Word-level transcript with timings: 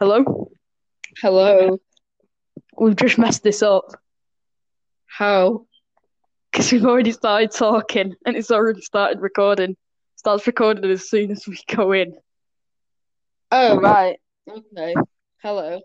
Hello? 0.00 0.50
Hello. 1.20 1.78
We've 2.78 2.96
just 2.96 3.18
messed 3.18 3.42
this 3.42 3.62
up 3.62 3.84
How? 5.06 5.66
because 6.50 6.72
we've 6.72 6.86
already 6.86 7.12
started 7.12 7.50
talking 7.50 8.14
and 8.24 8.36
it's 8.36 8.50
already 8.50 8.80
started 8.80 9.20
recording. 9.20 9.76
Starts 10.16 10.46
recording 10.46 10.90
as 10.90 11.08
soon 11.08 11.30
as 11.30 11.46
we 11.46 11.58
go 11.74 11.92
in. 11.92 12.14
Oh, 13.50 13.78
right. 13.78 14.18
Okay. 14.48 14.94
Hello. 15.42 15.80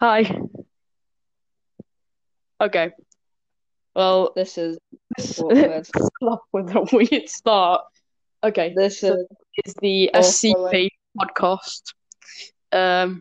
Hi. 0.00 0.40
Okay. 2.60 2.90
Well, 3.94 4.32
This 4.36 4.56
is 4.58 4.78
awkward. 5.40 5.88
with 6.52 6.74
a 6.76 6.88
weird 6.92 7.28
start. 7.28 7.82
Okay, 8.44 8.72
This 8.74 9.00
so 9.00 9.14
is 9.14 9.26
it's 9.56 9.74
the. 9.82 10.10
SCP 10.14 10.90
podcast. 11.18 11.82
Um, 12.72 13.20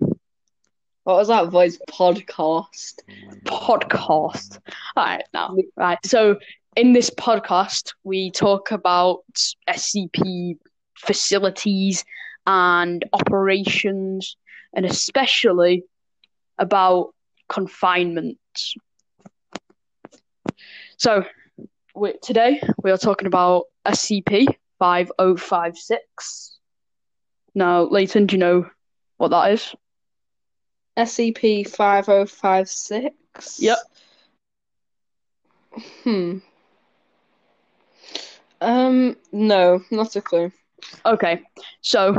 what 1.04 1.16
was 1.16 1.28
that 1.30 1.50
voice 1.50 1.78
podcast? 1.90 2.96
podcast. 3.46 4.60
All 4.96 5.06
right, 5.06 5.24
now, 5.34 5.56
right. 5.76 5.98
So, 6.06 6.38
in 6.76 6.94
this 6.94 7.10
podcast, 7.10 7.94
we 8.04 8.32
talk 8.32 8.72
about 8.72 9.24
SCP 9.68 10.58
facilities 10.98 12.04
and 12.46 13.04
operations, 13.14 14.36
and 14.74 14.86
especially 14.86 15.84
about 16.58 17.14
confinement. 17.48 18.38
So, 20.98 21.24
we, 21.96 22.14
today 22.22 22.62
we 22.84 22.92
are 22.92 22.98
talking 22.98 23.28
about 23.28 23.64
SCP 23.86 24.48
5056. 24.80 26.58
Now, 27.56 27.84
Leighton, 27.84 28.26
do 28.28 28.36
you 28.36 28.40
know 28.40 28.70
what 29.20 29.32
that 29.32 29.52
is? 29.52 29.76
SCP 30.98 31.70
five 31.70 32.08
oh 32.08 32.26
five 32.26 32.70
six. 32.70 33.60
Yep. 33.60 33.78
Hmm. 36.04 36.38
Um. 38.62 39.18
No, 39.32 39.84
not 39.92 40.16
a 40.16 40.22
clue. 40.22 40.52
Okay, 41.06 41.42
so 41.82 42.16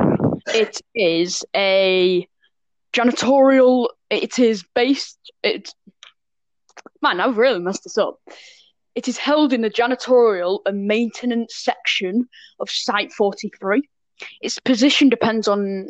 it 0.54 0.80
is 0.94 1.42
a 1.56 2.28
janitorial. 2.92 3.88
It 4.10 4.38
is 4.38 4.62
based. 4.74 5.18
It 5.42 5.72
man, 7.00 7.20
I've 7.20 7.38
really 7.38 7.60
messed 7.60 7.84
this 7.84 7.96
up. 7.98 8.20
It 8.94 9.08
is 9.08 9.16
held 9.16 9.54
in 9.54 9.62
the 9.62 9.70
janitorial 9.70 10.60
and 10.66 10.86
maintenance 10.86 11.56
section 11.56 12.28
of 12.60 12.70
Site 12.70 13.12
Forty 13.12 13.50
Three. 13.58 13.88
Its 14.42 14.58
position 14.60 15.08
depends 15.08 15.48
on 15.48 15.88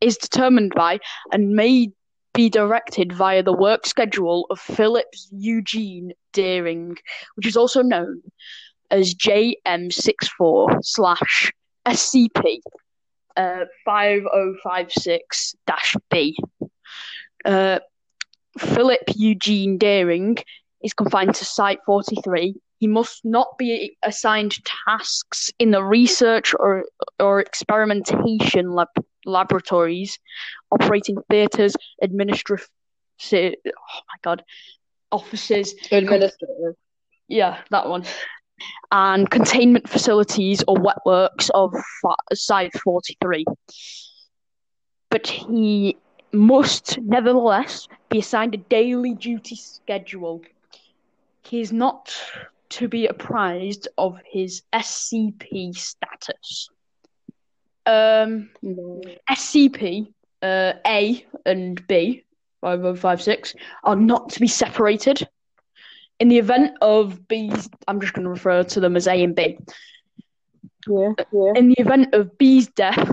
is 0.00 0.16
determined 0.16 0.72
by 0.74 0.98
and 1.32 1.50
may 1.50 1.90
be 2.32 2.48
directed 2.48 3.12
via 3.12 3.42
the 3.42 3.52
work 3.52 3.86
schedule 3.86 4.46
of 4.50 4.60
Phillips 4.60 5.28
Eugene 5.32 6.12
Deering, 6.32 6.96
which 7.34 7.46
is 7.46 7.56
also 7.56 7.82
known 7.82 8.22
as 8.90 9.14
JM64 9.14 10.78
slash 10.82 11.52
SCP 11.86 12.60
uh, 13.36 13.64
5056 13.84 15.54
B. 16.10 16.36
Uh, 17.44 17.78
Philip 18.58 19.00
Eugene 19.14 19.78
Deering 19.78 20.36
is 20.82 20.92
confined 20.92 21.34
to 21.36 21.44
Site 21.44 21.78
43. 21.86 22.54
He 22.78 22.86
must 22.86 23.24
not 23.24 23.58
be 23.58 23.96
assigned 24.02 24.56
tasks 24.64 25.52
in 25.58 25.70
the 25.70 25.84
research 25.84 26.54
or, 26.58 26.84
or 27.18 27.40
experimentation 27.40 28.72
lab, 28.72 28.88
laboratories, 29.24 30.18
operating 30.70 31.16
theatres, 31.28 31.76
administrative, 32.02 32.68
oh 33.32 34.00
my 34.08 34.18
god, 34.22 34.44
offices, 35.12 35.74
Administrator. 35.90 36.74
yeah, 37.28 37.58
that 37.70 37.88
one. 37.88 38.04
And 38.92 39.30
containment 39.30 39.88
facilities 39.88 40.62
or 40.68 40.78
wet 40.78 40.98
works 41.06 41.50
of 41.54 41.74
Site 42.34 42.72
43. 42.84 43.44
But 45.08 45.26
he 45.26 45.96
must 46.32 46.98
nevertheless 46.98 47.88
be 48.10 48.18
assigned 48.18 48.54
a 48.54 48.58
daily 48.58 49.14
duty 49.14 49.56
schedule. 49.56 50.42
He 51.42 51.60
is 51.60 51.72
not 51.72 52.14
to 52.70 52.88
be 52.88 53.06
apprised 53.06 53.88
of 53.98 54.18
his 54.30 54.62
SCP 54.72 55.74
status. 55.74 56.70
Um, 57.86 58.50
No. 58.62 59.00
SCP 59.28 60.12
uh, 60.42 60.74
A 60.86 61.24
and 61.46 61.86
B, 61.86 62.24
5156, 62.60 63.54
are 63.84 63.96
not 63.96 64.30
to 64.30 64.40
be 64.40 64.48
separated. 64.48 65.26
In 66.18 66.28
the 66.28 66.38
event 66.38 66.76
of 66.82 67.26
B's, 67.28 67.68
I'm 67.88 68.00
just 68.00 68.12
going 68.12 68.24
to 68.24 68.30
refer 68.30 68.62
to 68.62 68.80
them 68.80 68.96
as 68.96 69.06
A 69.06 69.22
and 69.22 69.34
B. 69.34 69.58
Yeah. 70.86 71.12
Yeah. 71.32 71.52
In 71.56 71.68
the 71.68 71.80
event 71.80 72.14
of 72.14 72.36
B's 72.36 72.68
death, 72.68 73.10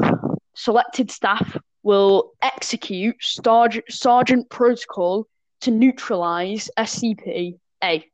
selected 0.55 1.11
staff 1.11 1.57
will 1.83 2.33
execute 2.41 3.15
Sergeant, 3.21 3.85
Sergeant 3.89 4.49
Protocol 4.49 5.27
to 5.61 5.71
neutralize 5.71 6.69
SCP 6.77 7.57
A. 7.83 8.05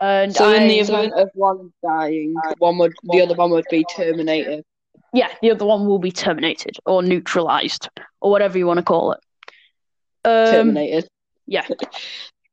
And 0.00 0.34
So 0.34 0.52
in 0.52 0.66
the 0.66 0.80
event 0.80 1.12
of 1.14 1.30
one 1.34 1.72
dying, 1.82 2.34
one 2.58 2.78
would 2.78 2.92
the 3.04 3.20
other 3.22 3.34
one 3.34 3.50
would 3.50 3.66
be 3.70 3.84
terminated. 3.84 4.64
Yeah, 5.12 5.28
the 5.42 5.50
other 5.50 5.64
one 5.66 5.86
will 5.86 5.98
be 5.98 6.10
terminated 6.12 6.76
or 6.86 7.02
neutralized 7.02 7.88
or 8.20 8.30
whatever 8.30 8.58
you 8.58 8.66
want 8.66 8.78
to 8.78 8.82
call 8.84 9.12
it. 9.12 9.20
Um, 10.24 10.52
Terminated. 10.52 11.08
Yeah. 11.46 11.66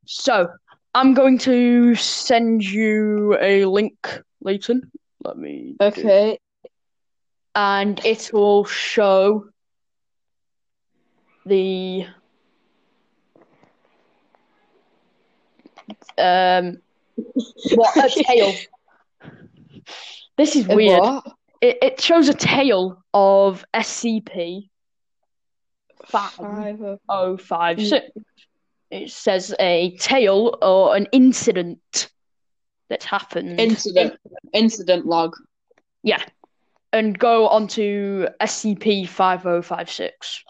So 0.06 0.48
I'm 0.94 1.14
going 1.14 1.38
to 1.38 1.94
send 1.94 2.64
you 2.64 3.36
a 3.40 3.64
link, 3.64 4.20
Leighton. 4.42 4.90
Let 5.24 5.36
me. 5.38 5.76
do- 5.78 5.86
Okay. 5.86 6.38
And 7.54 8.04
it 8.04 8.30
will 8.32 8.64
show 8.64 9.46
the 11.46 12.06
um 16.18 16.78
what 17.74 17.96
a 17.96 18.08
tail. 18.24 18.54
This 20.36 20.56
is 20.56 20.66
weird. 20.68 21.00
what? 21.00 21.24
It 21.60 21.78
it 21.82 22.00
shows 22.00 22.28
a 22.28 22.34
tale 22.34 23.02
of 23.12 23.64
SCP 23.74 24.68
five 26.06 26.32
Five 26.32 26.80
of 26.80 26.98
oh 27.08 27.36
five 27.36 27.80
six. 27.80 28.06
It 28.90 29.10
says 29.10 29.54
a 29.60 29.96
tale 29.98 30.58
or 30.60 30.96
an 30.96 31.06
incident 31.12 32.10
that's 32.88 33.04
happened. 33.04 33.60
incident. 33.60 34.18
Incident 34.52 35.06
log. 35.06 35.36
yeah. 36.02 36.22
And 36.92 37.16
go 37.16 37.46
on 37.46 37.68
to 37.68 38.26
SCP 38.40 39.06
5056. 39.06 40.44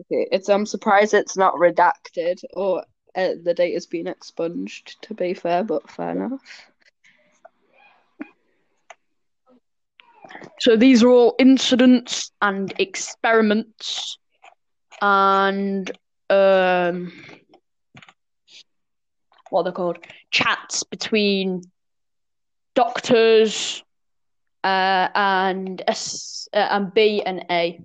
Okay, 0.00 0.28
it's 0.30 0.48
I'm 0.48 0.66
surprised 0.66 1.14
it's 1.14 1.36
not 1.36 1.54
redacted 1.54 2.44
or 2.52 2.84
uh, 3.16 3.30
the 3.42 3.54
data's 3.54 3.86
been 3.86 4.06
expunged. 4.06 5.02
To 5.02 5.14
be 5.14 5.34
fair, 5.34 5.64
but 5.64 5.90
fair 5.90 6.10
enough. 6.10 6.40
So 10.60 10.76
these 10.76 11.02
are 11.02 11.08
all 11.08 11.34
incidents 11.38 12.30
and 12.40 12.72
experiments 12.78 14.18
and 15.00 15.90
um 16.30 17.12
what 19.50 19.66
are 19.66 19.72
called? 19.72 19.98
Chats 20.30 20.82
between 20.84 21.62
doctors 22.74 23.82
uh 24.64 25.08
and 25.14 25.82
S 25.86 26.48
uh, 26.54 26.68
and 26.70 26.92
B 26.94 27.22
and 27.24 27.44
A. 27.50 27.80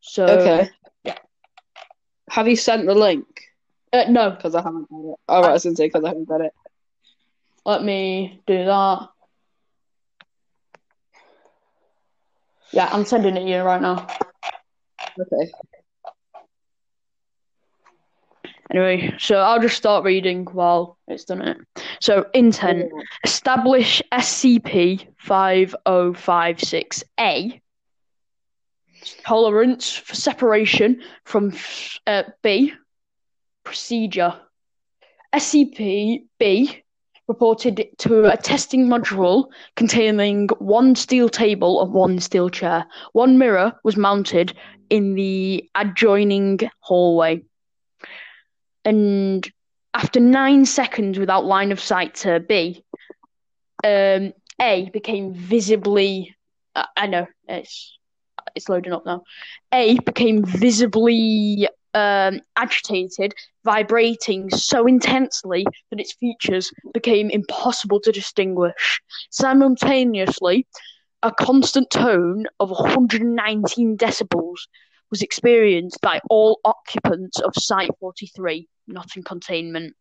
So 0.00 0.24
Okay. 0.28 0.70
yeah. 1.04 1.18
Have 2.30 2.48
you 2.48 2.56
sent 2.56 2.86
the 2.86 2.94
link? 2.94 3.26
uh, 3.92 4.04
no, 4.08 4.36
Because 4.36 4.54
I 4.54 4.62
haven't 4.62 4.88
got 4.88 5.12
it. 5.12 5.16
Oh, 5.28 5.42
right, 5.42 5.50
I 5.50 5.52
was 5.52 5.64
going 5.64 5.74
to 5.74 5.78
say 5.78 5.86
because 5.86 6.04
I 6.04 6.08
haven't 6.08 6.28
got 6.28 6.40
it. 6.40 6.52
let 7.64 7.82
me 7.82 8.42
do 8.46 8.64
that. 8.64 9.08
Yeah, 12.72 12.88
I'm 12.92 13.04
sending 13.04 13.36
it 13.36 13.40
to 13.40 13.46
you 13.48 13.62
right 13.62 13.80
now. 13.80 14.06
Okay. 15.20 15.52
Anyway, 18.70 19.14
so 19.18 19.36
I'll 19.36 19.60
just 19.60 19.76
start 19.76 20.04
reading 20.04 20.46
while 20.46 20.96
it's 21.06 21.24
done 21.24 21.42
it. 21.42 21.58
So, 22.00 22.26
intent 22.34 22.90
establish 23.22 24.02
SCP 24.10 25.06
5056A 25.24 27.60
tolerance 29.24 29.94
for 29.94 30.14
separation 30.14 31.02
from 31.24 31.52
uh, 32.06 32.22
B 32.42 32.72
procedure. 33.64 34.34
SCP 35.34 36.24
B 36.38 36.83
reported 37.28 37.88
to 37.98 38.26
a 38.26 38.36
testing 38.36 38.86
module 38.86 39.46
containing 39.76 40.48
one 40.58 40.94
steel 40.94 41.28
table 41.28 41.82
and 41.82 41.92
one 41.92 42.18
steel 42.20 42.50
chair. 42.50 42.86
One 43.12 43.38
mirror 43.38 43.72
was 43.82 43.96
mounted 43.96 44.54
in 44.90 45.14
the 45.14 45.68
adjoining 45.74 46.60
hallway. 46.80 47.42
And 48.84 49.50
after 49.94 50.20
nine 50.20 50.66
seconds 50.66 51.18
without 51.18 51.44
line 51.46 51.72
of 51.72 51.80
sight 51.80 52.14
to 52.16 52.40
B, 52.40 52.84
um, 53.82 54.32
A 54.60 54.90
became 54.92 55.32
visibly. 55.34 56.36
Uh, 56.74 56.86
I 56.96 57.06
know 57.06 57.26
it's 57.48 57.96
it's 58.54 58.68
loading 58.68 58.92
up 58.92 59.06
now. 59.06 59.22
A 59.72 59.98
became 60.00 60.44
visibly 60.44 61.68
um, 61.94 62.40
agitated, 62.56 63.34
vibrating 63.64 64.50
so 64.50 64.86
intensely 64.86 65.64
that 65.90 66.00
its 66.00 66.12
features 66.14 66.70
became 66.92 67.30
impossible 67.30 68.00
to 68.00 68.12
distinguish. 68.12 69.00
Simultaneously, 69.30 70.66
a 71.22 71.32
constant 71.32 71.88
tone 71.90 72.44
of 72.60 72.70
119 72.70 73.96
decibels 73.96 74.58
was 75.10 75.22
experienced 75.22 76.00
by 76.02 76.20
all 76.28 76.60
occupants 76.64 77.40
of 77.40 77.52
Site 77.56 77.90
43, 78.00 78.68
not 78.88 79.16
in 79.16 79.22
containment, 79.22 79.94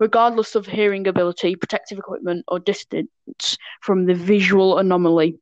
regardless 0.00 0.54
of 0.54 0.66
hearing 0.66 1.06
ability, 1.06 1.56
protective 1.56 1.98
equipment, 1.98 2.44
or 2.48 2.58
distance 2.58 3.56
from 3.80 4.06
the 4.06 4.14
visual 4.14 4.78
anomaly. 4.78 5.38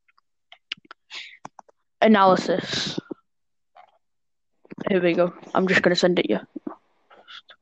Analysis. 2.02 2.98
Here 4.88 5.02
we 5.02 5.12
go. 5.14 5.32
I'm 5.54 5.66
just 5.68 5.82
going 5.82 5.94
to 5.94 5.98
send 5.98 6.18
it 6.18 6.28
you. 6.28 6.40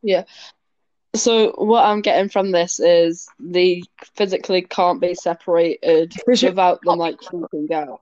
Yeah. 0.02 0.24
So 1.14 1.52
what 1.58 1.84
I'm 1.84 2.00
getting 2.00 2.28
from 2.30 2.52
this 2.52 2.80
is 2.80 3.28
they 3.38 3.82
physically 4.14 4.62
can't 4.62 5.00
be 5.00 5.14
separated 5.14 6.12
it- 6.26 6.42
without 6.42 6.80
them 6.82 6.98
like 6.98 7.20
freaking 7.20 7.70
out. 7.70 8.00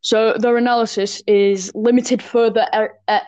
So 0.00 0.34
their 0.38 0.56
analysis 0.56 1.22
is 1.26 1.70
limited 1.74 2.22
further 2.22 2.66
e- 2.74 3.12
e- 3.12 3.18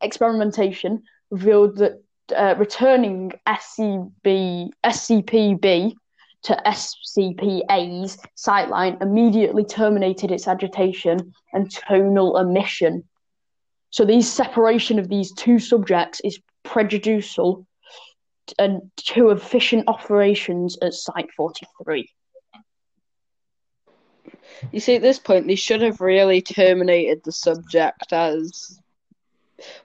experimentation 0.00 1.02
revealed 1.30 1.76
that 1.76 2.02
uh, 2.36 2.54
returning 2.58 3.32
SCB, 3.46 4.70
SCPB 4.84 5.94
to 6.42 6.62
SCPA's 6.66 8.18
sightline 8.36 9.00
immediately 9.00 9.64
terminated 9.64 10.30
its 10.32 10.48
agitation 10.48 11.32
and 11.52 11.70
tonal 11.70 12.36
emission. 12.38 13.04
So 13.96 14.04
these 14.04 14.30
separation 14.30 14.98
of 14.98 15.08
these 15.08 15.32
two 15.32 15.58
subjects 15.58 16.20
is 16.22 16.38
prejudicial 16.64 17.66
and 18.58 18.82
to 18.96 19.30
efficient 19.30 19.84
operations 19.88 20.76
at 20.82 20.92
Site 20.92 21.32
43. 21.32 22.06
You 24.70 24.80
see, 24.80 24.96
at 24.96 25.00
this 25.00 25.18
point, 25.18 25.46
they 25.46 25.54
should 25.54 25.80
have 25.80 26.02
really 26.02 26.42
terminated 26.42 27.22
the 27.24 27.32
subject 27.32 28.12
as. 28.12 28.78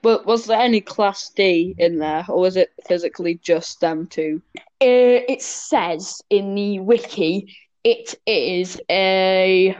Well, 0.04 0.22
was 0.26 0.44
there 0.44 0.60
any 0.60 0.82
Class 0.82 1.30
D 1.30 1.74
in 1.78 1.98
there, 1.98 2.26
or 2.28 2.38
was 2.38 2.58
it 2.58 2.68
physically 2.86 3.40
just 3.42 3.80
them 3.80 4.08
two? 4.08 4.42
Uh, 4.58 5.24
it 5.26 5.40
says 5.40 6.20
in 6.28 6.54
the 6.54 6.80
wiki 6.80 7.56
it 7.82 8.14
is 8.26 8.78
a 8.90 9.74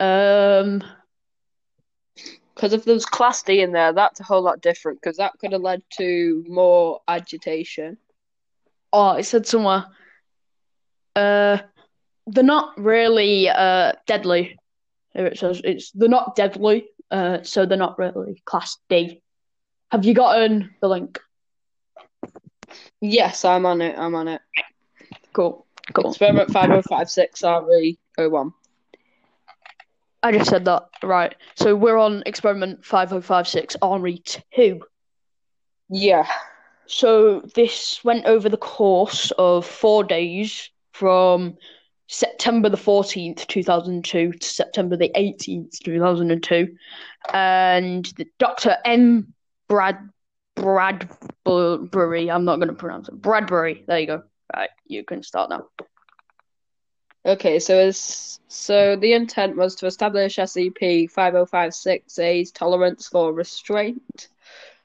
um 0.00 0.82
Because 2.56 2.72
if 2.72 2.84
there 2.84 2.94
was 2.94 3.04
Class 3.06 3.42
D 3.42 3.60
in 3.60 3.72
there, 3.72 3.92
that's 3.92 4.18
a 4.20 4.24
whole 4.24 4.42
lot 4.42 4.62
different, 4.62 4.98
because 5.00 5.18
that 5.18 5.34
could 5.38 5.52
have 5.52 5.60
led 5.60 5.82
to 5.98 6.42
more 6.48 7.00
agitation. 7.06 7.98
oh 8.92 9.12
it 9.12 9.24
said 9.24 9.46
somewhere 9.46 9.84
uh 11.16 11.58
they're 12.26 12.44
not 12.44 12.78
really 12.78 13.48
uh 13.48 13.92
deadly 14.06 14.58
here 15.14 15.26
it 15.26 15.38
says 15.38 15.60
it's 15.64 15.90
they're 15.92 16.08
not 16.08 16.34
deadly 16.36 16.86
uh 17.10 17.42
so 17.42 17.66
they're 17.66 17.78
not 17.78 17.98
really 17.98 18.42
class 18.44 18.78
D 18.88 19.22
have 19.90 20.04
you 20.04 20.14
gotten 20.14 20.74
the 20.80 20.88
link 20.88 21.20
Yes, 23.00 23.44
I'm 23.44 23.66
on 23.66 23.80
it, 23.82 23.98
I'm 23.98 24.14
on 24.14 24.28
it. 24.28 24.40
cool 25.32 25.66
cool 25.94 26.10
Experiment 26.10 26.50
5056 26.50 27.42
RE01. 27.42 28.52
I 30.22 30.32
just 30.32 30.50
said 30.50 30.64
that 30.64 30.88
right 31.02 31.34
so 31.54 31.74
we're 31.76 31.98
on 31.98 32.22
experiment 32.26 32.84
5056 32.84 33.76
RE 33.82 34.22
2 34.54 34.80
Yeah. 35.88 36.26
So 36.86 37.40
this 37.54 38.00
went 38.04 38.26
over 38.26 38.48
the 38.48 38.56
course 38.56 39.32
of 39.38 39.66
four 39.66 40.04
days 40.04 40.70
from 40.92 41.56
September 42.08 42.68
the 42.68 42.76
14th, 42.76 43.46
2002 43.46 44.32
to 44.32 44.46
September 44.46 44.96
the 44.96 45.10
18th, 45.16 45.78
2002. 45.80 46.76
And 47.32 48.04
the 48.16 48.26
Dr. 48.38 48.76
M. 48.84 49.34
Brad 49.68 49.98
Bradbury, 50.54 52.30
I'm 52.30 52.44
not 52.44 52.56
going 52.56 52.68
to 52.68 52.74
pronounce 52.74 53.08
it. 53.08 53.20
Bradbury, 53.20 53.84
there 53.86 53.98
you 53.98 54.06
go. 54.06 54.22
Right, 54.54 54.70
you 54.86 55.04
can 55.04 55.22
start 55.22 55.50
now. 55.50 55.66
Okay, 57.26 57.58
so 57.58 57.76
it's, 57.76 58.38
so 58.46 58.94
the 58.94 59.12
intent 59.12 59.56
was 59.56 59.74
to 59.76 59.86
establish 59.86 60.36
SCP 60.36 61.10
5056A's 61.12 62.52
tolerance 62.52 63.08
for 63.08 63.32
restraint. 63.32 64.28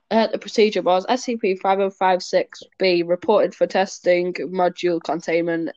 Uh, 0.10 0.25
the 0.25 0.39
procedure 0.39 0.81
was 0.81 1.05
SCP 1.05 1.60
5056B 1.62 3.07
reported 3.07 3.53
for 3.53 3.67
testing 3.67 4.33
module 4.33 5.00
containment 5.03 5.69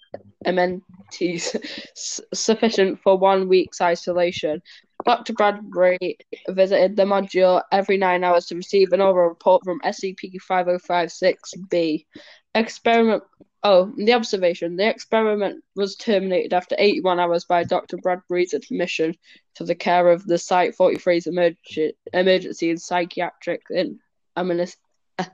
amenities 0.46 1.54
sufficient 1.94 2.98
for 2.98 3.18
one 3.18 3.46
week's 3.46 3.82
isolation. 3.82 4.62
Dr. 5.04 5.34
Bradbury 5.34 6.16
visited 6.48 6.96
the 6.96 7.04
module 7.04 7.62
every 7.72 7.98
nine 7.98 8.24
hours 8.24 8.46
to 8.46 8.56
receive 8.56 8.94
an 8.94 9.02
oral 9.02 9.28
report 9.28 9.62
from 9.64 9.80
SCP 9.80 10.36
5056B. 10.50 12.06
Experiment 12.54 13.22
Oh, 13.66 13.90
the 13.96 14.12
observation. 14.12 14.76
The 14.76 14.90
experiment 14.90 15.64
was 15.74 15.96
terminated 15.96 16.52
after 16.52 16.76
81 16.78 17.18
hours 17.18 17.46
by 17.46 17.64
Dr. 17.64 17.96
Bradbury's 17.96 18.52
admission 18.52 19.14
to 19.54 19.64
the 19.64 19.74
care 19.74 20.10
of 20.10 20.26
the 20.26 20.36
Site 20.36 20.76
43's 20.76 21.24
emerg- 21.24 21.92
emergency 22.12 22.68
and 22.68 22.80
psychiatric 22.80 23.62
and 23.70 24.00
amnes- 24.36 24.76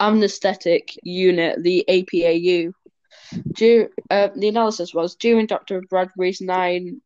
anesthetic 0.00 0.96
unit, 1.02 1.64
the 1.64 1.84
APAU. 1.88 2.72
Dur- 3.54 3.90
uh, 4.08 4.28
the 4.36 4.48
analysis 4.48 4.94
was 4.94 5.16
during 5.16 5.46
Dr. 5.46 5.82
Bradbury's 5.90 6.40
nine 6.40 7.00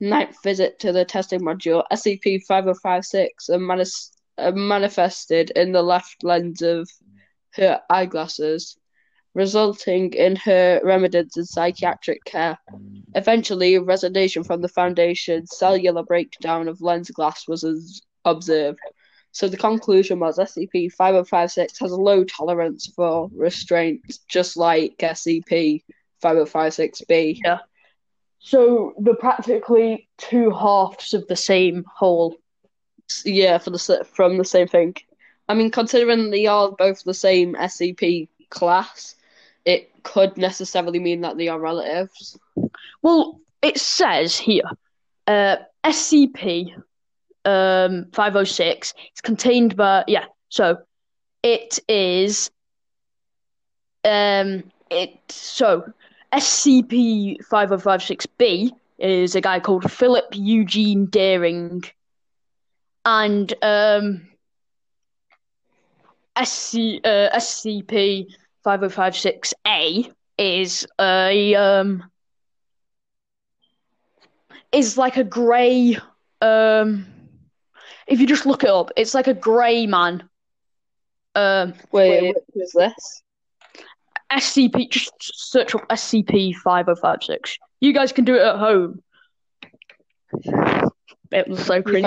ninth 0.00 0.42
visit 0.42 0.78
to 0.78 0.92
the 0.92 1.04
testing 1.04 1.40
module, 1.40 1.84
SCP 1.92 2.40
5056 2.48 3.50
uh, 3.50 3.58
manis- 3.58 4.12
manifested 4.38 5.50
in 5.50 5.72
the 5.72 5.82
left 5.82 6.24
lens 6.24 6.62
of 6.62 6.88
her 7.52 7.82
eyeglasses 7.90 8.78
resulting 9.34 10.12
in 10.12 10.36
her 10.36 10.80
remedied 10.82 11.30
in 11.36 11.44
psychiatric 11.44 12.24
care. 12.24 12.58
Eventually, 13.14 13.78
resignation 13.78 14.44
from 14.44 14.60
the 14.60 14.68
Foundation's 14.68 15.56
cellular 15.56 16.02
breakdown 16.02 16.68
of 16.68 16.80
lens 16.80 17.10
glass 17.10 17.46
was 17.46 18.02
observed. 18.24 18.80
So 19.32 19.48
the 19.48 19.56
conclusion 19.56 20.18
was 20.18 20.38
SCP 20.38 20.92
5056 20.92 21.78
has 21.78 21.92
a 21.92 21.96
low 21.96 22.24
tolerance 22.24 22.88
for 22.88 23.30
restraint, 23.32 24.00
just 24.28 24.56
like 24.56 24.96
SCP 24.98 25.84
5056B. 26.22 27.38
Yeah. 27.44 27.58
So 28.40 28.94
they're 28.98 29.14
practically 29.14 30.08
two 30.18 30.50
halves 30.50 31.14
of 31.14 31.26
the 31.28 31.36
same 31.36 31.84
whole. 31.94 32.36
Yeah, 33.24 33.58
for 33.58 33.70
the 33.70 34.06
from 34.12 34.38
the 34.38 34.44
same 34.44 34.66
thing. 34.66 34.96
I 35.48 35.54
mean, 35.54 35.70
considering 35.70 36.30
they 36.30 36.46
are 36.46 36.72
both 36.72 37.02
the 37.04 37.14
same 37.14 37.54
SCP 37.54 38.28
class, 38.50 39.16
it 39.64 40.02
could 40.02 40.36
necessarily 40.36 40.98
mean 40.98 41.20
that 41.22 41.36
they 41.36 41.48
are 41.48 41.60
relatives. 41.60 42.38
Well, 43.02 43.40
it 43.62 43.78
says 43.78 44.36
here, 44.36 44.70
uh, 45.26 45.56
SCP 45.84 46.74
um 47.46 48.06
506 48.12 48.94
is 49.14 49.20
contained 49.22 49.76
by 49.76 50.04
yeah, 50.06 50.26
so 50.50 50.78
it 51.42 51.78
is 51.88 52.50
um 54.04 54.62
it 54.90 55.18
so 55.30 55.90
SCP 56.32 57.38
5056B 57.46 58.70
is 58.98 59.34
a 59.34 59.40
guy 59.40 59.58
called 59.58 59.90
Philip 59.90 60.26
Eugene 60.32 61.06
Daring 61.06 61.82
and 63.04 63.54
um 63.62 64.28
SC 66.36 67.00
uh, 67.04 67.28
SCP 67.34 68.26
5056A 68.64 70.12
is 70.38 70.86
a 71.00 71.54
um 71.54 72.10
is 74.72 74.96
like 74.96 75.16
a 75.16 75.24
grey 75.24 75.96
um 76.40 77.06
if 78.06 78.20
you 78.20 78.26
just 78.26 78.46
look 78.46 78.64
it 78.64 78.70
up 78.70 78.90
it's 78.96 79.14
like 79.14 79.26
a 79.26 79.34
grey 79.34 79.86
man 79.86 80.28
um 81.34 81.74
Wait, 81.92 82.34
which 82.34 82.64
is 82.64 82.72
this? 82.72 83.22
SCP. 84.32 84.90
Just 84.90 85.12
search 85.18 85.74
up 85.74 85.88
SCP 85.88 86.54
five 86.54 86.88
oh 86.88 86.94
five 86.94 87.22
six. 87.22 87.56
You 87.80 87.92
guys 87.92 88.12
can 88.12 88.24
do 88.24 88.34
it 88.36 88.42
at 88.42 88.56
home. 88.56 89.02
It 91.32 91.48
was 91.48 91.64
so 91.64 91.82
cringe. 91.82 92.06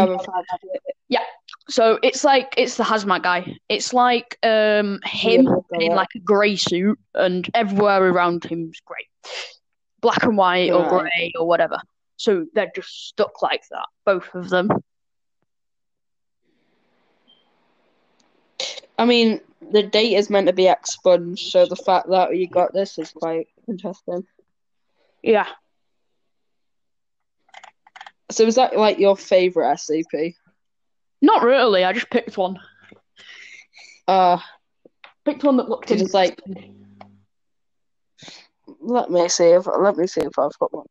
So 1.70 2.00
it's 2.04 2.24
like 2.24 2.54
it's 2.58 2.76
the 2.78 2.84
hazmat 2.84 3.24
guy. 3.24 3.58
It's 3.70 3.94
like 3.94 4.38
um 4.44 5.00
him 5.06 5.48
Yeah, 5.72 5.80
in 5.80 5.94
like 5.94 6.10
a 6.16 6.20
grey 6.20 6.56
suit, 6.56 7.00
and 7.16 7.50
everywhere 7.54 8.04
around 8.06 8.44
him's 8.44 8.80
grey, 8.86 9.08
black 10.02 10.24
and 10.24 10.38
white 10.38 10.72
or 10.72 10.86
grey 10.88 11.32
or 11.40 11.48
whatever. 11.48 11.78
So 12.18 12.46
they're 12.54 12.72
just 12.76 13.08
stuck 13.08 13.42
like 13.42 13.64
that, 13.72 13.86
both 14.06 14.34
of 14.36 14.50
them. 14.50 14.70
I 18.98 19.06
mean, 19.06 19.42
the 19.72 19.84
date 19.84 20.16
is 20.16 20.30
meant 20.30 20.48
to 20.48 20.54
be 20.54 20.68
expunged, 20.68 21.52
so 21.52 21.66
the 21.66 21.76
fact 21.76 22.10
that 22.10 22.36
you 22.36 22.48
got 22.48 22.74
this 22.74 22.98
is 22.98 23.12
quite 23.12 23.48
interesting. 23.68 24.26
Yeah. 25.24 25.48
So 28.32 28.44
is 28.46 28.56
that 28.56 28.78
like 28.78 29.00
your 29.00 29.16
favorite 29.16 29.72
SCP? 29.74 30.36
Not 31.24 31.42
really. 31.44 31.86
I 31.86 31.94
just 31.94 32.10
picked 32.10 32.38
one. 32.38 32.60
Uh, 34.10 34.38
Picked 35.24 35.46
one 35.46 35.56
that 35.56 35.70
looked 35.70 35.90
is 35.90 36.14
like- 36.14 36.38
let 38.82 39.10
me 39.10 39.30
see 39.30 39.46
if 39.46 39.66
let 39.66 39.96
me 39.96 40.06
see 40.06 40.20
if 40.20 40.38
I've 40.38 40.58
got 40.60 40.74
one. 40.74 40.86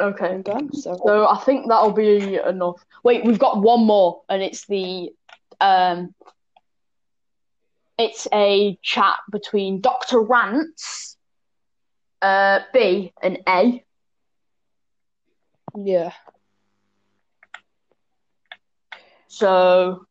okay. 0.00 0.34
Again, 0.34 0.72
so 0.72 1.00
So 1.06 1.28
I 1.28 1.38
think 1.38 1.68
that'll 1.68 1.92
be 1.92 2.34
enough. 2.36 2.84
Wait, 3.04 3.24
we've 3.24 3.38
got 3.38 3.62
one 3.62 3.84
more, 3.86 4.22
and 4.28 4.42
it's 4.42 4.66
the 4.66 5.10
um, 5.60 6.12
it's 7.96 8.26
a 8.34 8.76
chat 8.82 9.18
between 9.30 9.80
Doctor 9.80 10.20
Rance, 10.20 11.16
uh, 12.22 12.60
B, 12.72 13.12
and 13.22 13.38
A. 13.48 13.84
yeah. 15.76 16.12
So 19.32 20.04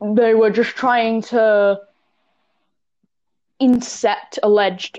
they 0.00 0.34
were 0.34 0.48
just 0.48 0.70
trying 0.70 1.20
to 1.22 1.78
intercept 3.60 4.38
alleged 4.42 4.98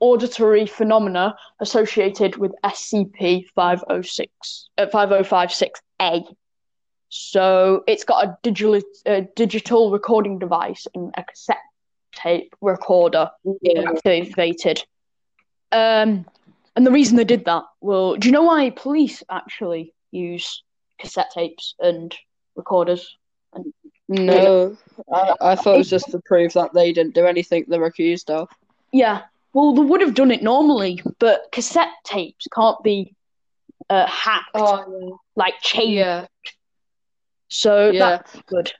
auditory 0.00 0.66
phenomena 0.66 1.36
associated 1.60 2.36
with 2.36 2.52
SCP 2.64 3.46
506 3.54 4.68
uh, 4.76 4.86
5056A. 4.86 6.34
So 7.10 7.84
it's 7.86 8.02
got 8.02 8.24
a 8.24 8.38
digital 8.42 8.80
a 9.06 9.22
digital 9.36 9.92
recording 9.92 10.40
device 10.40 10.88
and 10.96 11.14
a 11.16 11.22
cassette 11.22 11.56
tape 12.12 12.56
recorder 12.60 13.30
Yeah. 13.62 13.84
activated. 13.88 14.84
Um, 15.70 16.26
and 16.74 16.84
the 16.84 16.90
reason 16.90 17.16
they 17.16 17.24
did 17.24 17.44
that, 17.44 17.62
well, 17.80 18.16
do 18.16 18.26
you 18.26 18.32
know 18.32 18.42
why 18.42 18.70
police 18.70 19.22
actually 19.30 19.94
use 20.10 20.64
cassette 20.98 21.30
tapes 21.32 21.74
and 21.80 22.14
recorders? 22.56 23.16
No, 24.08 24.76
I, 25.12 25.34
I 25.40 25.54
thought 25.54 25.74
it 25.74 25.78
was 25.78 25.90
just 25.90 26.10
to 26.10 26.20
prove 26.24 26.52
that 26.54 26.72
they 26.72 26.92
didn't 26.92 27.14
do 27.14 27.26
anything 27.26 27.64
they're 27.68 27.84
accused 27.84 28.30
of. 28.30 28.48
Yeah, 28.92 29.22
well, 29.52 29.74
they 29.74 29.82
would 29.82 30.00
have 30.00 30.14
done 30.14 30.30
it 30.30 30.42
normally, 30.42 31.02
but 31.18 31.42
cassette 31.52 31.88
tapes 32.04 32.46
can't 32.54 32.82
be 32.82 33.14
uh, 33.90 34.06
hacked, 34.06 34.56
like 35.36 35.54
changed. 35.60 35.94
yeah, 35.94 36.26
So 37.48 37.90
yeah. 37.90 37.98
that's 38.10 38.36
good. 38.46 38.72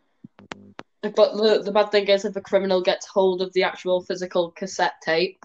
But 1.02 1.36
the 1.36 1.62
the 1.64 1.72
bad 1.72 1.90
thing 1.92 2.08
is, 2.08 2.24
if 2.24 2.34
a 2.36 2.40
criminal 2.40 2.82
gets 2.82 3.06
hold 3.06 3.40
of 3.40 3.52
the 3.52 3.62
actual 3.62 4.02
physical 4.02 4.50
cassette 4.50 4.94
tape, 5.02 5.44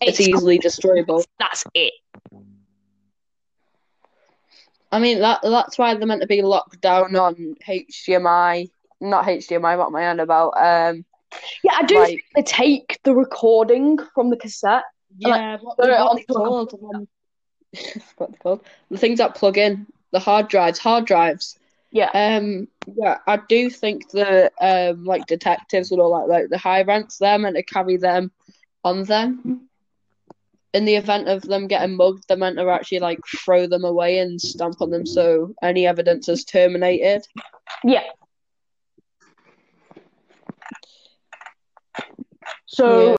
it's 0.00 0.18
It's- 0.20 0.28
easily 0.28 0.58
destroyable. 0.58 1.24
That's 1.38 1.64
it. 1.74 1.92
I 4.90 4.98
mean 4.98 5.20
that 5.20 5.40
that's 5.42 5.76
why 5.78 5.94
they're 5.94 6.06
meant 6.06 6.22
to 6.22 6.26
be 6.26 6.42
locked 6.42 6.80
down 6.80 7.14
on 7.16 7.56
HDMI, 7.66 8.70
not 9.00 9.26
HDMI. 9.26 9.76
What 9.78 9.88
am 9.88 9.96
I 9.96 10.08
on 10.08 10.20
about? 10.20 10.50
Um, 10.56 11.04
Yeah, 11.62 11.72
I 11.76 11.82
do 11.84 11.96
Like- 11.98 12.08
think 12.08 12.22
they 12.36 12.42
take 12.42 13.00
the 13.04 13.14
recording 13.14 13.98
from 14.14 14.30
the 14.30 14.36
cassette. 14.36 14.84
yeah, 15.18 15.58
what, 15.60 15.76
put 15.76 15.90
what 15.90 16.16
they 16.16 16.24
called? 16.24 16.72
What 18.16 18.30
they 18.32 18.38
called? 18.38 18.60
The 18.90 18.96
things 18.98 19.18
that 19.18 19.34
plug 19.34 19.58
in, 19.58 19.86
the 20.10 20.18
hard 20.18 20.48
drives, 20.48 20.78
hard 20.78 21.04
drives. 21.04 21.58
Yeah. 21.90 22.10
Um, 22.14 22.68
yeah, 22.96 23.18
I 23.26 23.38
do 23.48 23.68
think 23.70 24.10
the 24.10 24.50
um 24.60 25.04
like 25.04 25.26
detectives 25.26 25.90
and 25.92 26.00
all 26.00 26.18
that, 26.18 26.28
like 26.32 26.48
the 26.48 26.58
high 26.58 26.82
ranks, 26.82 27.18
they're 27.18 27.38
meant 27.38 27.56
to 27.56 27.62
carry 27.62 27.96
them 27.98 28.30
on 28.84 29.04
them. 29.04 29.67
In 30.74 30.84
the 30.84 30.96
event 30.96 31.28
of 31.28 31.42
them 31.42 31.66
getting 31.66 31.96
mugged, 31.96 32.24
they're 32.28 32.36
meant 32.36 32.58
to 32.58 32.68
actually 32.68 32.98
like 32.98 33.20
throw 33.26 33.66
them 33.66 33.84
away 33.84 34.18
and 34.18 34.40
stamp 34.40 34.80
on 34.80 34.90
them 34.90 35.06
so 35.06 35.54
any 35.62 35.86
evidence 35.86 36.28
is 36.28 36.44
terminated. 36.44 37.22
Yeah. 37.84 38.04
So 42.66 43.00